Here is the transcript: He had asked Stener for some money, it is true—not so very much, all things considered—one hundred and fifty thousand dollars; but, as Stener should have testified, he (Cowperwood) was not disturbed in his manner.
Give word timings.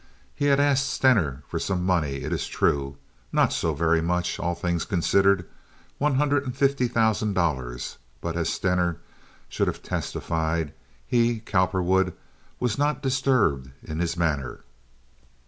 He 0.33 0.45
had 0.45 0.59
asked 0.59 0.89
Stener 0.89 1.43
for 1.47 1.59
some 1.59 1.85
money, 1.85 2.23
it 2.23 2.33
is 2.33 2.47
true—not 2.47 3.53
so 3.53 3.75
very 3.75 4.01
much, 4.01 4.39
all 4.39 4.55
things 4.55 4.83
considered—one 4.83 6.15
hundred 6.15 6.43
and 6.43 6.57
fifty 6.57 6.87
thousand 6.87 7.33
dollars; 7.33 7.99
but, 8.19 8.35
as 8.35 8.49
Stener 8.49 8.97
should 9.47 9.67
have 9.67 9.83
testified, 9.83 10.73
he 11.05 11.39
(Cowperwood) 11.41 12.13
was 12.59 12.79
not 12.79 13.03
disturbed 13.03 13.69
in 13.83 13.99
his 13.99 14.17
manner. 14.17 14.61